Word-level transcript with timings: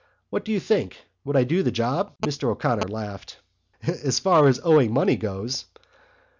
What 0.31 0.43
do 0.43 0.51
you 0.51 0.59
think? 0.59 0.97
Would 1.25 1.37
I 1.37 1.43
do 1.43 1.57
for 1.59 1.63
the 1.65 1.71
job?" 1.71 2.15
Mr 2.25 2.45
O'Connor 2.49 2.87
laughed. 2.87 3.37
"So 3.85 4.09
far 4.13 4.47
as 4.47 4.59
owing 4.63 4.91
money 4.91 5.15
goes...." 5.15 5.65